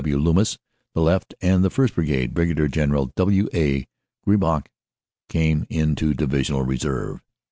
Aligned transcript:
W. 0.03 0.17
Loomis, 0.17 0.57
the 0.95 1.01
left, 1.01 1.35
and 1.41 1.63
the 1.63 1.69
1st. 1.69 1.93
Brigade, 1.93 2.33
Brig. 2.33 2.71
General 2.71 3.11
W. 3.15 3.47
A. 3.53 3.85
Griesbach, 4.25 4.65
came 5.29 5.67
into 5.69 6.15
Divisional 6.15 6.63
Reserve. 6.63 7.21